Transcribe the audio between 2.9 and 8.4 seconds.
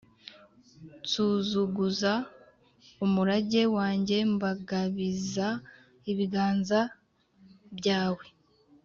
umurage wanjye, mbagabiza ibiganza byawe;